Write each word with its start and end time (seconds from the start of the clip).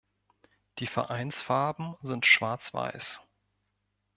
Die 0.79 0.87
Vereinsfarben 0.87 1.95
sind 2.01 2.25
schwarz-weiß. 2.25 3.21